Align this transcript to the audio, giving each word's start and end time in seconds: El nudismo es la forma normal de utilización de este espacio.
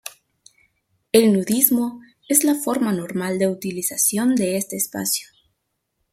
El 1.11 1.31
nudismo 1.31 2.01
es 2.27 2.43
la 2.43 2.55
forma 2.55 2.91
normal 2.91 3.37
de 3.37 3.47
utilización 3.47 4.33
de 4.33 4.57
este 4.57 4.75
espacio. 4.75 5.27